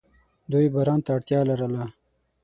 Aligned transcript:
دوی 0.51 0.65
باران 0.73 0.99
ته 1.05 1.09
اړتیا 1.15 1.39
لرله. 1.49 1.83